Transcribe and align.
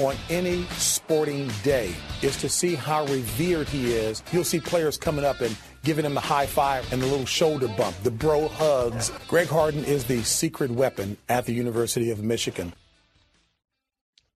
on 0.00 0.16
any 0.30 0.64
sporting 0.76 1.48
day 1.62 1.94
is 2.22 2.36
to 2.38 2.48
see 2.48 2.74
how 2.74 3.04
revered 3.06 3.68
he 3.68 3.92
is. 3.92 4.22
You'll 4.32 4.44
see 4.44 4.60
players 4.60 4.96
coming 4.96 5.24
up 5.24 5.40
and 5.40 5.56
giving 5.82 6.04
him 6.04 6.14
the 6.14 6.20
high 6.20 6.46
five 6.46 6.90
and 6.92 7.00
the 7.00 7.06
little 7.06 7.26
shoulder 7.26 7.68
bump, 7.68 7.96
the 8.02 8.10
bro 8.10 8.48
hugs. 8.48 9.10
Greg 9.28 9.48
Harden 9.48 9.84
is 9.84 10.04
the 10.04 10.22
secret 10.22 10.70
weapon 10.70 11.16
at 11.28 11.46
the 11.46 11.52
University 11.52 12.10
of 12.10 12.22
Michigan. 12.22 12.72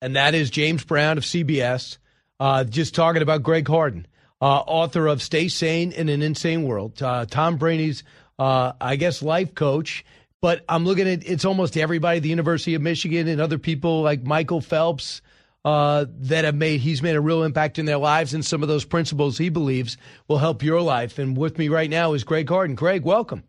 And 0.00 0.14
that 0.14 0.34
is 0.34 0.50
James 0.50 0.84
Brown 0.84 1.18
of 1.18 1.24
CBS, 1.24 1.98
uh, 2.38 2.64
just 2.64 2.94
talking 2.94 3.22
about 3.22 3.42
Greg 3.42 3.66
Harden, 3.66 4.06
uh, 4.40 4.44
author 4.44 5.08
of 5.08 5.22
Stay 5.22 5.48
Sane 5.48 5.90
in 5.90 6.08
an 6.08 6.22
Insane 6.22 6.62
World. 6.64 7.02
Uh, 7.02 7.26
Tom 7.26 7.56
Brady's, 7.56 8.04
uh, 8.38 8.72
I 8.80 8.96
guess, 8.96 9.22
life 9.22 9.54
coach. 9.54 10.04
But 10.40 10.64
I'm 10.68 10.84
looking 10.84 11.08
at 11.08 11.26
it's 11.26 11.44
almost 11.44 11.76
everybody, 11.76 12.18
at 12.18 12.22
the 12.22 12.28
University 12.28 12.74
of 12.74 12.82
Michigan 12.82 13.26
and 13.26 13.40
other 13.40 13.58
people 13.58 14.02
like 14.02 14.22
Michael 14.22 14.60
Phelps, 14.60 15.20
uh, 15.64 16.06
that 16.08 16.44
have 16.44 16.54
made 16.54 16.80
he's 16.80 17.02
made 17.02 17.16
a 17.16 17.20
real 17.20 17.42
impact 17.42 17.78
in 17.78 17.86
their 17.86 17.98
lives, 17.98 18.34
and 18.34 18.44
some 18.44 18.62
of 18.62 18.68
those 18.68 18.84
principles 18.84 19.38
he 19.38 19.48
believes 19.48 19.96
will 20.28 20.38
help 20.38 20.62
your 20.62 20.80
life. 20.80 21.18
And 21.18 21.36
with 21.36 21.58
me 21.58 21.68
right 21.68 21.90
now 21.90 22.12
is 22.12 22.24
Greg 22.24 22.48
Harden. 22.48 22.76
Greg, 22.76 23.02
welcome. 23.02 23.44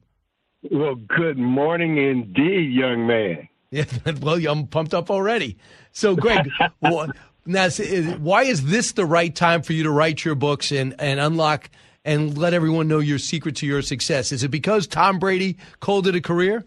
Well, 0.70 0.96
good 0.96 1.38
morning 1.38 1.98
indeed, 1.98 2.72
young 2.72 3.08
man. 3.08 3.48
Yeah, 3.72 3.86
well, 4.20 4.44
I'm 4.48 4.66
pumped 4.66 4.96
up 4.96 5.12
already. 5.12 5.56
So, 5.92 6.16
Greg, 6.16 6.50
now 6.82 7.70
why 7.70 8.42
is 8.42 8.66
this 8.66 8.94
the 8.94 9.06
right 9.06 9.36
time 9.36 9.62
for 9.62 9.74
you 9.74 9.84
to 9.84 9.92
write 9.92 10.26
your 10.26 10.34
books 10.34 10.72
and 10.72 10.96
and 10.98 11.20
unlock 11.20 11.70
and 12.04 12.36
let 12.36 12.56
everyone 12.56 12.88
know 12.88 12.98
your 12.98 13.20
secret 13.20 13.58
to 13.58 13.68
your 13.68 13.84
success? 13.84 14.32
Is 14.32 14.44
it 14.44 14.48
because 14.48 14.88
Tom 14.88 15.20
Brady 15.20 15.58
called 15.82 16.08
it 16.08 16.16
a 16.16 16.22
career? 16.22 16.66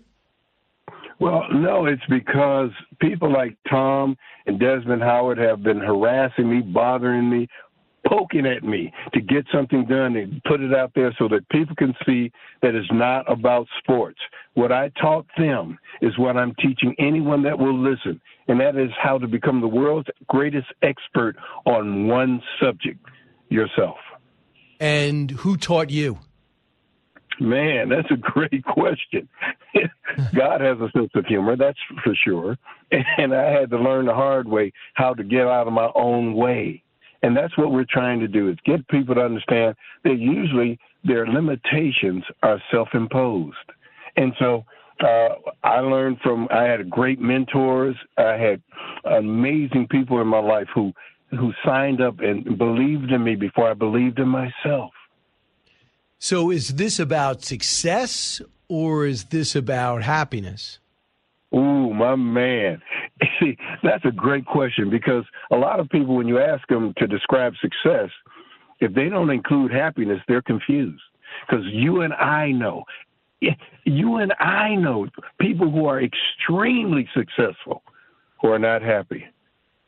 Well, 1.22 1.44
no, 1.52 1.86
it's 1.86 2.02
because 2.08 2.70
people 3.00 3.32
like 3.32 3.56
Tom 3.70 4.16
and 4.44 4.58
Desmond 4.58 5.02
Howard 5.02 5.38
have 5.38 5.62
been 5.62 5.78
harassing 5.78 6.50
me, 6.50 6.62
bothering 6.62 7.30
me, 7.30 7.46
poking 8.08 8.44
at 8.44 8.64
me 8.64 8.92
to 9.14 9.20
get 9.20 9.46
something 9.54 9.86
done 9.86 10.16
and 10.16 10.42
put 10.42 10.60
it 10.60 10.74
out 10.74 10.90
there 10.96 11.14
so 11.20 11.28
that 11.28 11.48
people 11.50 11.76
can 11.76 11.94
see 12.04 12.32
that 12.60 12.74
it's 12.74 12.90
not 12.90 13.30
about 13.30 13.68
sports. 13.78 14.18
What 14.54 14.72
I 14.72 14.88
taught 15.00 15.26
them 15.38 15.78
is 16.00 16.18
what 16.18 16.36
I'm 16.36 16.56
teaching 16.56 16.92
anyone 16.98 17.44
that 17.44 17.56
will 17.56 17.78
listen, 17.78 18.20
and 18.48 18.58
that 18.58 18.76
is 18.76 18.90
how 19.00 19.18
to 19.18 19.28
become 19.28 19.60
the 19.60 19.68
world's 19.68 20.08
greatest 20.26 20.72
expert 20.82 21.36
on 21.66 22.08
one 22.08 22.42
subject 22.60 22.98
yourself. 23.48 23.98
And 24.80 25.30
who 25.30 25.56
taught 25.56 25.90
you? 25.90 26.18
Man, 27.40 27.88
that's 27.88 28.10
a 28.10 28.16
great 28.16 28.64
question. 28.64 29.28
God 30.34 30.60
has 30.60 30.78
a 30.80 30.90
sense 30.96 31.10
of 31.14 31.26
humor, 31.26 31.56
that's 31.56 31.78
for 32.04 32.14
sure. 32.14 32.56
And 33.16 33.34
I 33.34 33.50
had 33.50 33.70
to 33.70 33.78
learn 33.78 34.06
the 34.06 34.14
hard 34.14 34.46
way 34.46 34.72
how 34.94 35.14
to 35.14 35.24
get 35.24 35.46
out 35.46 35.66
of 35.66 35.72
my 35.72 35.90
own 35.94 36.34
way. 36.34 36.82
And 37.22 37.36
that's 37.36 37.56
what 37.56 37.72
we're 37.72 37.86
trying 37.88 38.20
to 38.20 38.28
do 38.28 38.50
is 38.50 38.56
get 38.64 38.86
people 38.88 39.14
to 39.14 39.20
understand 39.20 39.76
that 40.04 40.18
usually 40.18 40.78
their 41.04 41.26
limitations 41.26 42.24
are 42.42 42.60
self-imposed. 42.70 43.56
And 44.16 44.32
so 44.38 44.64
uh, 45.00 45.28
I 45.62 45.80
learned 45.80 46.18
from 46.22 46.48
I 46.50 46.64
had 46.64 46.90
great 46.90 47.20
mentors. 47.20 47.96
I 48.18 48.36
had 48.36 48.62
amazing 49.04 49.88
people 49.90 50.20
in 50.20 50.26
my 50.26 50.40
life 50.40 50.68
who 50.74 50.92
who 51.30 51.52
signed 51.64 52.02
up 52.02 52.20
and 52.20 52.58
believed 52.58 53.10
in 53.10 53.24
me 53.24 53.36
before 53.36 53.70
I 53.70 53.74
believed 53.74 54.18
in 54.18 54.28
myself. 54.28 54.92
So 56.24 56.52
is 56.52 56.74
this 56.74 57.00
about 57.00 57.42
success 57.42 58.40
or 58.68 59.06
is 59.06 59.24
this 59.24 59.56
about 59.56 60.04
happiness? 60.04 60.78
Ooh, 61.52 61.92
my 61.92 62.14
man. 62.14 62.80
See, 63.40 63.58
that's 63.82 64.04
a 64.04 64.12
great 64.12 64.46
question 64.46 64.88
because 64.88 65.24
a 65.50 65.56
lot 65.56 65.80
of 65.80 65.88
people, 65.88 66.14
when 66.14 66.28
you 66.28 66.38
ask 66.38 66.64
them 66.68 66.94
to 66.98 67.08
describe 67.08 67.54
success, 67.60 68.10
if 68.78 68.94
they 68.94 69.08
don't 69.08 69.30
include 69.30 69.72
happiness, 69.72 70.20
they're 70.28 70.42
confused. 70.42 71.02
Because 71.44 71.64
you 71.72 72.02
and 72.02 72.12
I 72.12 72.52
know, 72.52 72.84
you 73.84 74.18
and 74.18 74.32
I 74.38 74.76
know 74.76 75.08
people 75.40 75.72
who 75.72 75.86
are 75.86 76.00
extremely 76.00 77.08
successful 77.16 77.82
who 78.40 78.46
are 78.46 78.60
not 78.60 78.80
happy, 78.80 79.24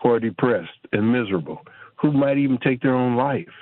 who 0.03 0.11
are 0.11 0.19
depressed 0.19 0.81
and 0.91 1.13
miserable, 1.13 1.61
who 1.95 2.11
might 2.11 2.39
even 2.39 2.59
take 2.59 2.83
their 2.83 2.97
own 2.97 3.15
life. 3.15 3.55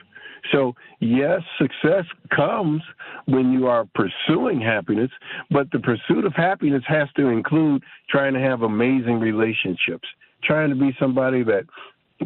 So, 0.51 0.75
yes, 1.01 1.41
success 1.59 2.05
comes 2.35 2.83
when 3.27 3.53
you 3.53 3.69
are 3.69 3.87
pursuing 3.95 4.61
happiness, 4.61 5.11
but 5.51 5.71
the 5.71 5.79
pursuit 5.79 6.25
of 6.25 6.35
happiness 6.35 6.83
has 6.87 7.09
to 7.17 7.29
include 7.29 7.83
trying 8.11 8.35
to 8.35 8.41
have 8.41 8.63
amazing 8.63 9.21
relationships, 9.21 10.09
trying 10.43 10.71
to 10.71 10.77
be 10.77 10.97
somebody 10.99 11.45
that 11.45 11.65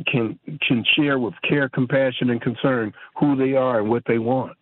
can 0.06 0.38
can 0.66 0.84
share 0.94 1.19
with 1.19 1.34
care, 1.47 1.69
compassion, 1.69 2.31
and 2.31 2.41
concern 2.41 2.93
who 3.19 3.37
they 3.37 3.55
are 3.55 3.81
and 3.81 3.91
what 3.91 4.03
they 4.06 4.19
want. 4.19 4.56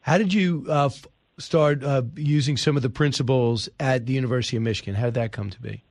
How 0.00 0.18
did 0.18 0.32
you 0.32 0.66
uh, 0.68 0.90
start 1.38 1.82
uh, 1.84 2.02
using 2.16 2.56
some 2.56 2.76
of 2.76 2.82
the 2.82 2.90
principles 2.90 3.68
at 3.80 4.06
the 4.06 4.12
University 4.12 4.56
of 4.56 4.62
Michigan? 4.62 4.94
How 4.94 5.06
did 5.06 5.14
that 5.14 5.32
come 5.32 5.50
to 5.50 5.60
be? 5.60 5.82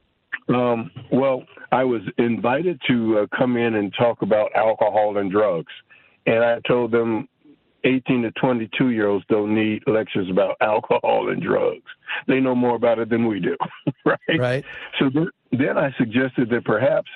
Um, 0.49 0.91
well, 1.11 1.43
I 1.71 1.83
was 1.83 2.01
invited 2.17 2.81
to 2.87 3.19
uh, 3.19 3.37
come 3.37 3.55
in 3.55 3.75
and 3.75 3.93
talk 3.97 4.21
about 4.21 4.53
alcohol 4.55 5.17
and 5.17 5.31
drugs. 5.31 5.71
And 6.25 6.43
I 6.43 6.59
told 6.67 6.91
them 6.91 7.27
18 7.83 8.23
to 8.23 8.31
22 8.31 8.89
year 8.89 9.07
olds 9.07 9.25
don't 9.27 9.55
need 9.55 9.83
lectures 9.87 10.29
about 10.29 10.55
alcohol 10.61 11.29
and 11.29 11.41
drugs. 11.41 11.89
They 12.27 12.39
know 12.39 12.55
more 12.55 12.75
about 12.75 12.99
it 12.99 13.09
than 13.09 13.27
we 13.27 13.39
do, 13.39 13.57
right? 14.05 14.39
Right. 14.39 14.65
So 14.99 15.09
th- 15.09 15.29
then 15.51 15.77
I 15.77 15.93
suggested 15.97 16.49
that 16.51 16.63
perhaps 16.65 17.09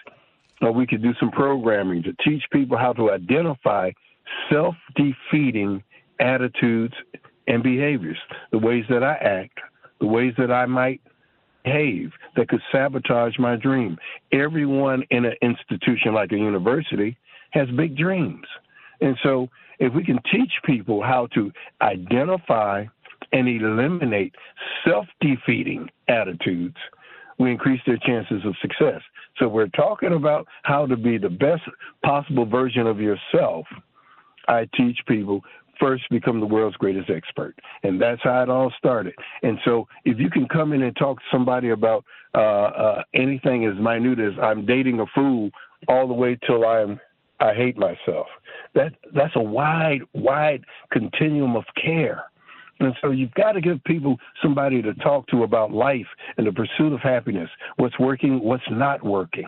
uh, 0.66 0.72
we 0.72 0.88
could 0.88 1.04
do 1.04 1.14
some 1.20 1.32
programming 1.32 2.04
to 2.04 2.14
teach 2.24 2.44
people 2.52 2.78
how 2.78 2.94
to 2.94 3.12
identify 3.12 3.92
self 4.52 4.76
defeating 4.96 5.84
attitudes 6.20 6.94
and 7.48 7.62
behaviors, 7.62 8.18
the 8.52 8.58
ways 8.58 8.86
that 8.90 9.04
I 9.04 9.14
act, 9.16 9.60
the 10.00 10.08
ways 10.08 10.34
that 10.38 10.52
I 10.52 10.66
might 10.66 11.02
behave 11.64 12.12
that 12.36 12.50
could 12.50 12.62
sabotage 12.72 13.38
my 13.38 13.56
dream. 13.56 13.98
Everyone 14.32 15.04
in 15.10 15.26
an 15.26 15.36
institution 15.42 16.14
like 16.14 16.32
a 16.32 16.38
university 16.38 17.18
has 17.52 17.70
big 17.72 17.98
dreams. 17.98 18.46
And 19.02 19.18
so, 19.24 19.50
if 19.80 19.94
we 19.94 20.04
can 20.04 20.20
teach 20.32 20.52
people 20.66 21.04
how 21.04 21.28
to 21.34 21.52
identify 21.82 22.86
and 23.34 23.48
eliminate 23.48 24.34
self 24.88 25.06
defeating 25.20 25.90
attitudes, 26.08 26.78
we 27.38 27.52
increase 27.52 27.82
their 27.86 27.98
chances 27.98 28.46
of 28.46 28.56
success. 28.62 29.02
So, 29.38 29.48
we're 29.48 29.68
talking 29.68 30.14
about 30.14 30.48
how 30.64 30.86
to 30.86 30.96
be 30.96 31.18
the 31.18 31.30
best 31.30 31.64
possible 32.04 32.46
version 32.46 32.88
of 32.88 33.00
yourself. 33.00 33.66
I 34.48 34.68
teach 34.78 35.00
people 35.08 35.42
first 35.80 36.04
become 36.10 36.40
the 36.40 36.46
world's 36.46 36.78
greatest 36.78 37.10
expert. 37.10 37.56
And 37.84 38.02
that's 38.02 38.22
how 38.24 38.44
it 38.44 38.50
all 38.50 38.72
started. 38.78 39.14
And 39.44 39.58
so 39.66 39.88
if 40.06 40.20
you 40.20 40.30
can 40.30 40.48
come 40.48 40.74
in 40.74 40.84
and 40.84 40.96
talk 40.96 41.18
to 41.18 41.24
somebody 41.32 41.70
about 41.70 42.06
uh, 42.34 42.38
uh, 42.38 43.04
anything 43.14 43.66
as 43.66 43.76
minute 43.82 44.20
as 44.20 44.34
I'm 44.42 44.66
dating 44.66 45.00
a 45.00 45.06
fool 45.14 45.50
all 45.88 46.08
the 46.08 46.14
way 46.14 46.38
till 46.46 46.66
I'm 46.66 47.00
I 47.40 47.54
hate 47.54 47.78
myself. 47.78 48.28
That 48.74 48.94
that's 49.14 49.36
a 49.36 49.42
wide, 49.42 50.02
wide 50.14 50.64
continuum 50.92 51.56
of 51.56 51.66
care 51.82 52.24
And 52.80 52.94
so 53.02 53.12
you've 53.12 53.34
got 53.34 53.54
to 53.54 53.62
give 53.62 53.84
people 53.86 54.18
somebody 54.42 54.82
to 54.82 54.94
talk 54.96 55.28
to 55.28 55.44
about 55.44 55.72
life 55.72 56.08
and 56.38 56.46
the 56.46 56.52
pursuit 56.52 56.94
of 56.94 57.00
happiness, 57.00 57.50
what's 57.78 57.98
working, 58.00 58.42
what's 58.44 58.70
not 58.70 59.04
working. 59.04 59.48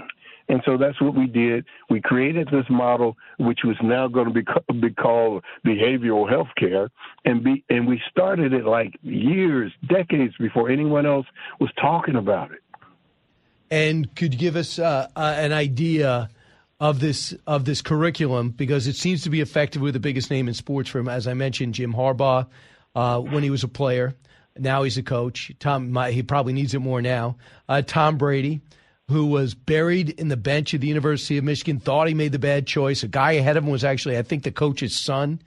And 0.50 0.62
so 0.66 0.78
that's 0.78 1.02
what 1.02 1.14
we 1.14 1.28
did. 1.28 1.66
We 1.90 2.00
created 2.00 2.48
this 2.48 2.64
model, 2.70 3.18
which 3.38 3.60
was 3.66 3.76
now 3.84 4.08
going 4.08 4.34
to 4.34 4.34
be, 4.34 4.46
be 4.80 4.94
called 4.94 5.44
behavioral 5.66 6.30
health 6.30 6.48
care. 6.58 6.90
And, 7.26 7.44
be, 7.44 7.66
and 7.70 7.86
we 7.86 8.02
started 8.10 8.54
it 8.54 8.64
like 8.64 8.94
years, 9.02 9.74
decades 9.90 10.34
before 10.40 10.70
anyone 10.70 11.06
else 11.06 11.26
was 11.60 11.70
talking 11.82 12.16
about 12.16 12.52
it. 12.52 12.62
And 13.70 14.16
could 14.16 14.38
give 14.38 14.56
us 14.56 14.80
uh, 14.80 15.10
uh, 15.18 15.36
an 15.38 15.52
idea 15.52 16.30
of 16.80 17.00
this 17.00 17.34
of 17.46 17.66
this 17.66 17.82
curriculum 17.82 18.52
because 18.52 18.88
it 18.88 18.96
seems 18.96 19.24
to 19.24 19.30
be 19.30 19.42
effective 19.42 19.82
with 19.82 19.94
the 19.94 20.00
biggest 20.00 20.30
name 20.30 20.48
in 20.48 20.54
sports 20.54 20.90
from, 20.90 21.10
as 21.10 21.28
I 21.28 21.34
mentioned, 21.34 21.74
Jim 21.74 21.94
Harbaugh 21.94 22.48
uh, 22.96 23.20
when 23.20 23.44
he 23.44 23.50
was 23.50 23.64
a 23.64 23.68
player. 23.68 24.16
Now 24.58 24.84
he's 24.84 24.98
a 24.98 25.04
coach. 25.04 25.52
Tom, 25.60 25.96
he 26.12 26.24
probably 26.24 26.54
needs 26.54 26.74
it 26.74 26.80
more 26.80 27.02
now. 27.02 27.38
Uh, 27.70 27.84
Tom 27.84 28.18
Brady, 28.18 28.62
who 29.08 29.28
was 29.28 29.54
buried 29.54 30.10
in 30.10 30.30
the 30.30 30.38
bench 30.38 30.74
at 30.74 30.82
the 30.82 30.88
University 30.88 31.38
of 31.38 31.44
Michigan, 31.44 31.80
thought 31.80 32.08
he 32.08 32.14
made 32.14 32.32
the 32.32 32.40
bad 32.40 32.66
choice. 32.66 33.04
A 33.04 33.08
guy 33.08 33.34
ahead 33.34 33.58
of 33.58 33.64
him 33.64 33.70
was 33.70 33.84
actually, 33.84 34.18
I 34.18 34.24
think, 34.24 34.44
the 34.44 34.52
coach's 34.52 34.96
son. 34.96 35.42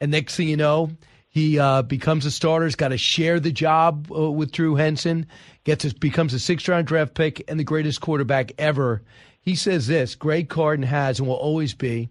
And 0.00 0.10
next 0.10 0.36
thing 0.36 0.48
you 0.48 0.56
know, 0.56 0.90
he 1.28 1.58
uh, 1.58 1.82
becomes 1.82 2.26
a 2.26 2.30
starter. 2.30 2.64
He's 2.66 2.74
got 2.74 2.88
to 2.88 2.98
share 2.98 3.38
the 3.38 3.52
job 3.52 4.10
uh, 4.10 4.30
with 4.30 4.52
Drew 4.52 4.74
Henson. 4.74 5.26
Gets 5.64 5.92
becomes 5.92 6.34
a 6.34 6.40
sixth 6.40 6.68
round 6.68 6.86
draft 6.86 7.14
pick 7.14 7.44
and 7.48 7.58
the 7.58 7.64
greatest 7.64 8.00
quarterback 8.00 8.52
ever. 8.58 9.02
He 9.46 9.54
says 9.54 9.86
this: 9.86 10.16
Greg 10.16 10.52
Harden 10.52 10.84
has 10.84 11.20
and 11.20 11.28
will 11.28 11.36
always 11.36 11.72
be 11.72 12.08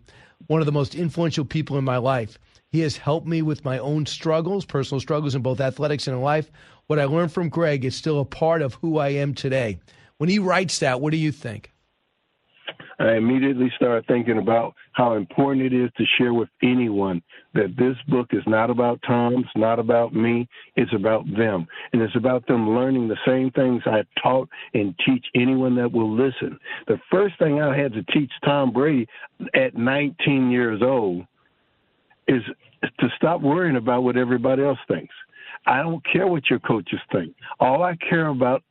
one 0.47 0.61
of 0.61 0.65
the 0.65 0.71
most 0.71 0.95
influential 0.95 1.43
people 1.43 1.77
in 1.77 1.83
my 1.83 1.97
life. 1.97 2.39
He 2.69 2.79
has 2.79 2.95
helped 2.95 3.27
me 3.27 3.41
with 3.41 3.65
my 3.65 3.77
own 3.77 4.05
struggles, 4.05 4.63
personal 4.63 5.01
struggles 5.01 5.35
in 5.35 5.41
both 5.41 5.59
athletics 5.59 6.07
and 6.07 6.15
in 6.15 6.23
life. 6.23 6.49
What 6.87 6.97
I 6.97 7.03
learned 7.03 7.33
from 7.33 7.49
Greg 7.49 7.83
is 7.83 7.93
still 7.93 8.21
a 8.21 8.25
part 8.25 8.61
of 8.61 8.75
who 8.75 8.99
I 8.99 9.09
am 9.09 9.33
today. 9.33 9.79
When 10.17 10.29
he 10.29 10.39
writes 10.39 10.79
that, 10.79 11.01
what 11.01 11.11
do 11.11 11.17
you 11.17 11.33
think? 11.33 11.73
I 12.99 13.15
immediately 13.15 13.71
started 13.75 14.05
thinking 14.07 14.37
about 14.37 14.73
how 14.93 15.15
important 15.15 15.65
it 15.65 15.73
is 15.73 15.89
to 15.97 16.05
share 16.17 16.33
with 16.33 16.49
anyone 16.63 17.21
that 17.53 17.75
this 17.77 17.95
book 18.07 18.29
is 18.31 18.43
not 18.47 18.69
about 18.69 18.99
Tom, 19.05 19.35
it's 19.37 19.49
not 19.55 19.79
about 19.79 20.13
me, 20.13 20.47
it's 20.75 20.93
about 20.93 21.25
them. 21.35 21.67
And 21.93 22.01
it's 22.01 22.15
about 22.15 22.47
them 22.47 22.69
learning 22.69 23.07
the 23.07 23.17
same 23.25 23.51
things 23.51 23.83
I 23.85 24.03
taught 24.21 24.49
and 24.73 24.95
teach 25.05 25.25
anyone 25.35 25.75
that 25.75 25.91
will 25.91 26.13
listen. 26.13 26.57
The 26.87 26.99
first 27.11 27.37
thing 27.39 27.61
I 27.61 27.77
had 27.77 27.93
to 27.93 28.03
teach 28.03 28.31
Tom 28.43 28.71
Brady 28.71 29.07
at 29.53 29.75
19 29.75 30.49
years 30.51 30.81
old 30.81 31.25
is 32.27 32.41
to 32.81 33.07
stop 33.15 33.41
worrying 33.41 33.75
about 33.75 34.03
what 34.03 34.17
everybody 34.17 34.63
else 34.63 34.79
thinks. 34.87 35.13
I 35.67 35.81
don't 35.81 36.03
care 36.05 36.27
what 36.27 36.49
your 36.49 36.59
coaches 36.59 36.99
think. 37.11 37.35
All 37.59 37.83
I 37.83 37.95
care 37.95 38.27
about 38.27 38.63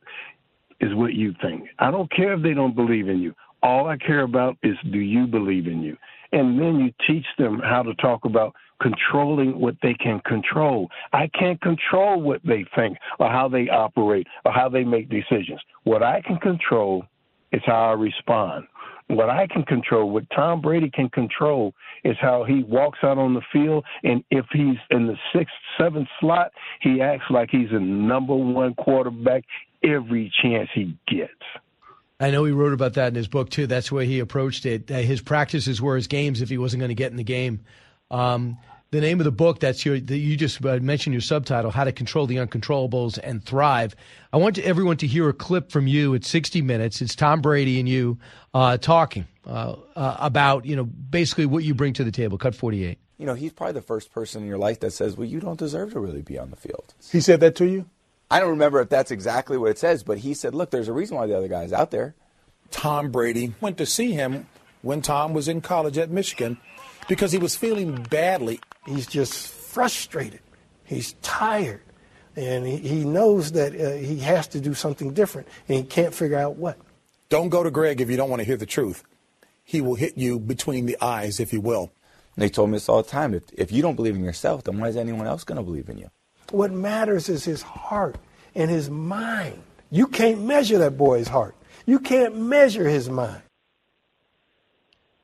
is 0.79 0.93
what 0.93 1.13
you 1.13 1.33
think. 1.41 1.67
I 1.79 1.91
don't 1.91 2.11
care 2.11 2.33
if 2.33 2.41
they 2.41 2.53
don't 2.53 2.75
believe 2.75 3.07
in 3.07 3.19
you. 3.19 3.33
All 3.65 3.87
I 3.87 3.97
care 3.97 4.21
about 4.21 4.57
is 4.61 4.77
do 4.91 4.99
you 4.99 5.25
believe 5.25 5.65
in 5.65 5.81
you? 5.81 5.97
And 6.31 6.59
then 6.59 6.75
you 6.75 6.93
teach 7.07 7.25
them 7.39 7.59
how 7.63 7.81
to 7.81 7.95
talk 7.95 8.23
about 8.23 8.53
controlling 8.79 9.59
what 9.59 9.73
they 9.81 9.95
can 9.95 10.19
control. 10.19 10.87
I 11.13 11.27
can't 11.33 11.59
control 11.61 12.21
what 12.21 12.41
they 12.45 12.63
think 12.75 12.95
or 13.17 13.27
how 13.27 13.49
they 13.49 13.67
operate 13.69 14.27
or 14.45 14.51
how 14.51 14.69
they 14.69 14.83
make 14.83 15.09
decisions. 15.09 15.59
What 15.83 16.03
I 16.03 16.21
can 16.21 16.37
control 16.37 17.05
is 17.51 17.61
how 17.65 17.89
I 17.89 17.93
respond. 17.93 18.65
What 19.07 19.31
I 19.31 19.47
can 19.47 19.63
control, 19.63 20.11
what 20.11 20.29
Tom 20.35 20.61
Brady 20.61 20.91
can 20.91 21.09
control, 21.09 21.73
is 22.03 22.17
how 22.21 22.43
he 22.43 22.61
walks 22.63 22.99
out 23.01 23.17
on 23.17 23.33
the 23.33 23.41
field. 23.51 23.83
And 24.03 24.23
if 24.29 24.45
he's 24.51 24.77
in 24.91 25.07
the 25.07 25.17
sixth, 25.33 25.55
seventh 25.79 26.07
slot, 26.19 26.51
he 26.81 27.01
acts 27.01 27.25
like 27.31 27.49
he's 27.49 27.71
a 27.71 27.79
number 27.79 28.35
one 28.35 28.75
quarterback 28.75 29.43
every 29.83 30.31
chance 30.43 30.69
he 30.75 30.95
gets. 31.07 31.31
I 32.19 32.31
know 32.31 32.45
he 32.45 32.51
wrote 32.51 32.73
about 32.73 32.93
that 32.93 33.09
in 33.09 33.15
his 33.15 33.27
book 33.27 33.49
too. 33.49 33.67
That's 33.67 33.89
the 33.89 33.95
way 33.95 34.05
he 34.05 34.19
approached 34.19 34.65
it. 34.65 34.89
Uh, 34.89 34.95
his 34.95 35.21
practices 35.21 35.81
were 35.81 35.95
his 35.95 36.07
games 36.07 36.41
if 36.41 36.49
he 36.49 36.57
wasn't 36.57 36.79
going 36.79 36.89
to 36.89 36.95
get 36.95 37.11
in 37.11 37.17
the 37.17 37.23
game. 37.23 37.61
Um, 38.09 38.57
the 38.91 39.01
name 39.01 39.19
of 39.19 39.25
the 39.25 39.31
book 39.31 39.59
that's 39.59 39.85
your 39.85 39.99
that 39.99 40.17
you 40.17 40.37
just 40.37 40.63
uh, 40.65 40.77
mentioned 40.77 41.13
your 41.13 41.21
subtitle 41.21 41.71
how 41.71 41.83
to 41.83 41.91
control 41.91 42.27
the 42.27 42.37
uncontrollables 42.37 43.19
and 43.21 43.43
thrive 43.43 43.95
i 44.31 44.37
want 44.37 44.57
everyone 44.59 44.95
to 44.95 45.07
hear 45.07 45.27
a 45.27 45.33
clip 45.33 45.71
from 45.71 45.87
you 45.87 46.15
at 46.15 46.23
60 46.23 46.61
minutes 46.61 47.01
it's 47.01 47.15
tom 47.15 47.41
brady 47.41 47.79
and 47.79 47.89
you 47.89 48.17
uh, 48.53 48.77
talking 48.77 49.27
uh, 49.47 49.75
uh, 49.95 50.17
about 50.19 50.65
you 50.65 50.75
know 50.75 50.85
basically 50.85 51.45
what 51.45 51.63
you 51.63 51.73
bring 51.73 51.93
to 51.93 52.03
the 52.03 52.11
table 52.11 52.37
cut 52.37 52.55
48 52.55 52.97
you 53.17 53.25
know 53.25 53.33
he's 53.33 53.51
probably 53.51 53.73
the 53.73 53.81
first 53.81 54.11
person 54.11 54.43
in 54.43 54.47
your 54.47 54.57
life 54.57 54.79
that 54.79 54.91
says 54.91 55.17
well 55.17 55.27
you 55.27 55.39
don't 55.39 55.59
deserve 55.59 55.91
to 55.93 55.99
really 55.99 56.21
be 56.21 56.37
on 56.37 56.49
the 56.49 56.55
field 56.55 56.93
he 57.11 57.19
said 57.19 57.41
that 57.41 57.55
to 57.55 57.65
you 57.65 57.89
I 58.29 58.39
don't 58.39 58.49
remember 58.49 58.81
if 58.81 58.89
that's 58.89 59.11
exactly 59.11 59.57
what 59.57 59.71
it 59.71 59.77
says, 59.77 60.03
but 60.03 60.19
he 60.19 60.33
said, 60.33 60.55
look, 60.55 60.71
there's 60.71 60.87
a 60.87 60.93
reason 60.93 61.17
why 61.17 61.27
the 61.27 61.37
other 61.37 61.47
guy's 61.47 61.71
out 61.71 61.91
there. 61.91 62.15
Tom 62.71 63.11
Brady 63.11 63.53
went 63.61 63.77
to 63.77 63.85
see 63.85 64.13
him 64.13 64.47
when 64.81 65.01
Tom 65.01 65.33
was 65.33 65.47
in 65.47 65.61
college 65.61 65.97
at 65.97 66.09
Michigan 66.09 66.57
because 67.07 67.31
he 67.31 67.37
was 67.37 67.55
feeling 67.55 68.03
badly. 68.09 68.59
He's 68.85 69.07
just 69.07 69.47
frustrated. 69.47 70.39
He's 70.83 71.13
tired. 71.21 71.81
And 72.35 72.65
he, 72.65 72.77
he 72.77 73.05
knows 73.05 73.53
that 73.53 73.73
uh, 73.79 73.95
he 73.95 74.19
has 74.19 74.47
to 74.49 74.59
do 74.59 74.73
something 74.73 75.13
different, 75.13 75.47
and 75.67 75.77
he 75.77 75.83
can't 75.83 76.13
figure 76.13 76.37
out 76.37 76.57
what. 76.57 76.77
Don't 77.29 77.49
go 77.49 77.63
to 77.63 77.71
Greg 77.71 78.01
if 78.01 78.09
you 78.09 78.17
don't 78.17 78.29
want 78.29 78.41
to 78.41 78.45
hear 78.45 78.57
the 78.57 78.65
truth. 78.65 79.03
He 79.63 79.81
will 79.81 79.95
hit 79.95 80.17
you 80.17 80.39
between 80.39 80.85
the 80.85 80.97
eyes, 81.01 81.39
if 81.39 81.53
you 81.53 81.61
will. 81.61 81.91
And 82.35 82.43
they 82.43 82.49
told 82.49 82.69
me 82.69 82.75
this 82.75 82.89
all 82.89 83.01
the 83.01 83.09
time. 83.09 83.33
If, 83.33 83.43
if 83.53 83.71
you 83.71 83.81
don't 83.81 83.95
believe 83.95 84.15
in 84.15 84.23
yourself, 84.23 84.63
then 84.63 84.79
why 84.79 84.89
is 84.89 84.97
anyone 84.97 85.27
else 85.27 85.43
going 85.43 85.57
to 85.57 85.63
believe 85.63 85.89
in 85.89 85.97
you? 85.97 86.09
What 86.51 86.71
matters 86.71 87.29
is 87.29 87.43
his 87.43 87.61
heart 87.61 88.17
and 88.53 88.69
his 88.69 88.89
mind. 88.89 89.61
You 89.91 90.07
can't 90.07 90.43
measure 90.43 90.77
that 90.79 90.97
boy's 90.97 91.27
heart. 91.27 91.55
You 91.85 91.99
can't 91.99 92.35
measure 92.37 92.87
his 92.87 93.09
mind. 93.09 93.41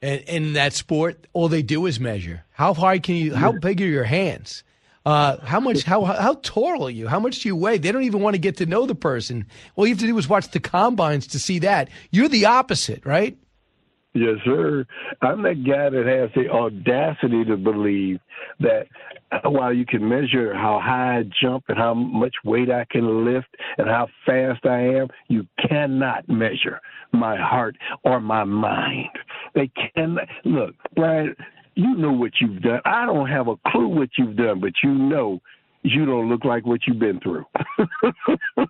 And 0.02 0.22
in 0.22 0.54
that 0.54 0.74
sport, 0.74 1.28
all 1.34 1.48
they 1.48 1.62
do 1.62 1.86
is 1.86 2.00
measure. 2.00 2.44
How 2.52 2.74
hard 2.74 3.04
can 3.04 3.16
you? 3.16 3.36
How 3.36 3.52
big 3.52 3.82
are 3.82 3.86
your 3.88 4.04
hands? 4.04 4.64
Uh, 5.06 5.38
how 5.44 5.60
much? 5.60 5.84
How 5.84 6.04
how 6.04 6.36
tall 6.42 6.86
are 6.86 6.90
you? 6.90 7.08
How 7.08 7.20
much 7.20 7.42
do 7.42 7.50
you 7.50 7.56
weigh? 7.56 7.78
They 7.78 7.92
don't 7.92 8.04
even 8.04 8.22
want 8.22 8.36
to 8.36 8.40
get 8.40 8.58
to 8.58 8.66
know 8.66 8.86
the 8.86 8.96
person. 8.96 9.46
All 9.76 9.86
you 9.86 9.94
have 9.94 10.00
to 10.02 10.08
do 10.08 10.18
is 10.18 10.28
watch 10.28 10.50
the 10.50 10.60
combines 10.60 11.28
to 11.28 11.40
see 11.40 11.60
that. 11.60 11.90
You're 12.12 12.30
the 12.30 12.46
opposite, 12.46 13.06
right? 13.06 13.38
Yes, 14.14 14.36
sir. 14.44 14.86
I'm 15.22 15.42
that 15.44 15.64
guy 15.66 15.90
that 15.90 16.06
has 16.06 16.30
the 16.36 16.50
audacity 16.52 17.46
to 17.46 17.56
believe 17.56 18.20
that 18.60 18.88
while 19.44 19.74
you 19.74 19.86
can 19.86 20.08
measure 20.08 20.54
how 20.54 20.82
high 20.84 21.20
I 21.20 21.24
jump 21.42 21.66
and 21.70 21.78
how 21.78 21.94
much 21.94 22.36
weight 22.44 22.70
I 22.70 22.86
can 22.92 23.24
lift 23.24 23.48
and 23.78 23.88
how 23.88 24.08
fast 24.26 24.66
I 24.66 24.82
am, 24.82 25.08
you 25.30 25.48
cannot 25.70 26.28
measure 26.28 26.82
my 27.14 27.38
heart 27.38 27.78
or 28.04 28.20
my 28.20 28.44
mind. 28.44 29.10
They 29.56 29.72
can 29.96 30.18
look, 30.44 30.76
Brian, 30.94 31.34
you 31.76 31.96
know 31.96 32.12
what 32.12 32.34
you've 32.42 32.62
done. 32.62 32.82
I 32.84 33.06
don't 33.06 33.30
have 33.30 33.48
a 33.48 33.56
clue 33.68 33.88
what 33.88 34.10
you've 34.18 34.36
done, 34.36 34.60
but 34.60 34.74
you 34.84 34.92
know 34.94 35.40
you 35.84 36.06
don't 36.06 36.30
look 36.30 36.46
like 36.46 36.66
what 36.66 36.82
you've 36.88 37.00
been 37.00 37.20
through. 37.20 37.46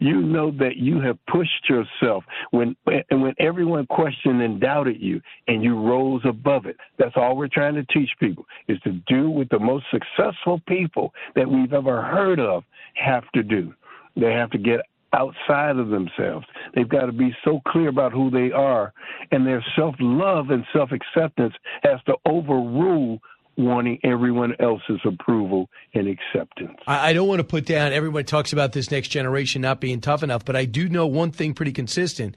you 0.00 0.20
know 0.22 0.50
that 0.52 0.76
you 0.76 1.00
have 1.00 1.18
pushed 1.26 1.68
yourself 1.68 2.24
when 2.50 2.76
and 3.10 3.22
when 3.22 3.34
everyone 3.38 3.86
questioned 3.86 4.40
and 4.42 4.60
doubted 4.60 5.00
you 5.00 5.20
and 5.48 5.62
you 5.62 5.78
rose 5.78 6.22
above 6.24 6.66
it. 6.66 6.76
That's 6.98 7.16
all 7.16 7.36
we're 7.36 7.48
trying 7.48 7.74
to 7.74 7.84
teach 7.84 8.10
people 8.20 8.46
is 8.68 8.78
to 8.80 8.92
do 9.08 9.30
what 9.30 9.50
the 9.50 9.58
most 9.58 9.86
successful 9.90 10.60
people 10.68 11.12
that 11.34 11.48
we've 11.48 11.72
ever 11.72 12.02
heard 12.02 12.40
of 12.40 12.64
have 12.94 13.24
to 13.34 13.42
do. 13.42 13.74
They 14.16 14.32
have 14.32 14.50
to 14.50 14.58
get 14.58 14.80
outside 15.12 15.76
of 15.76 15.88
themselves. 15.88 16.46
They've 16.74 16.88
got 16.88 17.06
to 17.06 17.12
be 17.12 17.34
so 17.44 17.60
clear 17.68 17.88
about 17.88 18.12
who 18.12 18.30
they 18.30 18.52
are, 18.52 18.92
and 19.30 19.46
their 19.46 19.64
self 19.76 19.94
love 19.98 20.50
and 20.50 20.64
self 20.72 20.90
acceptance 20.92 21.54
has 21.82 22.00
to 22.06 22.14
overrule 22.26 23.20
wanting 23.56 23.98
everyone 24.04 24.54
else's 24.60 25.00
approval 25.04 25.68
and 25.94 26.08
acceptance. 26.08 26.78
I, 26.86 27.12
don't 27.12 27.28
want 27.28 27.40
to 27.40 27.44
put 27.44 27.64
down, 27.64 27.92
everyone 27.92 28.24
talks 28.24 28.52
about 28.52 28.72
this 28.72 28.90
next 28.90 29.08
generation 29.08 29.62
not 29.62 29.80
being 29.80 30.00
tough 30.00 30.22
enough, 30.22 30.44
but 30.44 30.56
I 30.56 30.66
do 30.66 30.88
know 30.88 31.06
one 31.06 31.30
thing 31.30 31.54
pretty 31.54 31.72
consistent. 31.72 32.36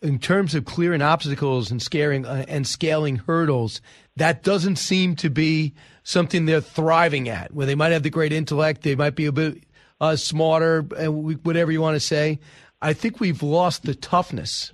In 0.00 0.18
terms 0.18 0.54
of 0.54 0.64
clearing 0.64 1.02
obstacles 1.02 1.70
and 1.70 1.80
scaring 1.80 2.26
uh, 2.26 2.44
and 2.48 2.66
scaling 2.66 3.16
hurdles, 3.16 3.80
that 4.16 4.42
doesn't 4.42 4.76
seem 4.76 5.14
to 5.16 5.30
be 5.30 5.74
something 6.02 6.44
they're 6.44 6.60
thriving 6.60 7.28
at. 7.28 7.54
Where 7.54 7.66
they 7.66 7.76
might 7.76 7.92
have 7.92 8.02
the 8.02 8.10
great 8.10 8.32
intellect, 8.32 8.82
they 8.82 8.96
might 8.96 9.14
be 9.14 9.26
a 9.26 9.32
bit 9.32 9.62
uh, 10.00 10.16
smarter, 10.16 10.82
whatever 10.82 11.70
you 11.70 11.80
want 11.80 11.94
to 11.94 12.00
say. 12.00 12.40
I 12.80 12.94
think 12.94 13.20
we've 13.20 13.44
lost 13.44 13.84
the 13.84 13.94
toughness 13.94 14.72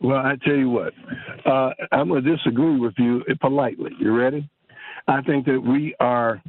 well, 0.00 0.18
I 0.18 0.36
tell 0.44 0.54
you 0.54 0.70
what, 0.70 0.92
uh, 1.44 1.70
I'm 1.92 2.08
going 2.08 2.22
to 2.24 2.36
disagree 2.36 2.78
with 2.78 2.94
you 2.98 3.22
politely. 3.40 3.90
You 3.98 4.16
ready? 4.16 4.48
I 5.08 5.22
think 5.22 5.46
that 5.46 5.60
we 5.60 5.94
are 6.00 6.42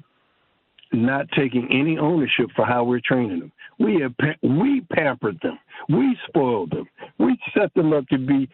not 0.92 1.28
taking 1.36 1.68
any 1.72 1.98
ownership 1.98 2.48
for 2.56 2.66
how 2.66 2.84
we're 2.84 3.02
training 3.04 3.40
them. 3.40 3.52
We 3.80 4.02
have 4.02 4.14
we 4.44 4.82
pampered 4.92 5.40
them, 5.42 5.58
we 5.88 6.18
spoiled 6.28 6.72
them, 6.72 6.86
we 7.18 7.38
set 7.58 7.74
them 7.74 7.94
up 7.94 8.08
to 8.08 8.18
be 8.18 8.50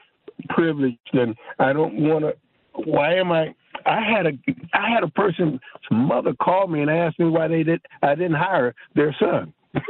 privileged, 0.50 0.98
and 1.14 1.36
I 1.60 1.74
don't 1.74 1.96
want 1.96 2.26
to. 2.26 2.36
Why 2.74 3.16
am 3.16 3.32
I? 3.32 3.56
I 3.86 4.02
had 4.02 4.26
a 4.26 4.32
I 4.74 4.90
had 4.90 5.04
a 5.04 5.08
person's 5.08 5.60
mother 5.90 6.34
call 6.34 6.68
me 6.68 6.82
and 6.82 6.90
ask 6.90 7.18
me 7.20 7.28
why 7.28 7.48
they 7.48 7.64
did 7.64 7.82
I 8.04 8.16
didn't 8.16 8.36
hire 8.36 8.76
their 8.96 9.16
son. 9.20 9.54